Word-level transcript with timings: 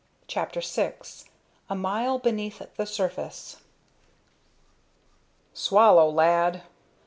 CHAPTER 0.25 0.61
VI 0.61 0.93
A 1.69 1.75
MILE 1.75 2.17
BENEATH 2.17 2.73
THE 2.75 2.87
SURFACE 2.87 3.57
"Swallow, 5.53 6.09
lad!" 6.09 6.63